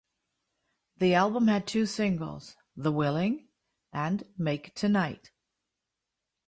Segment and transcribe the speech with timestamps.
[0.97, 3.49] The album had two singles, "The Willing"
[3.93, 5.29] and "Make Tonight".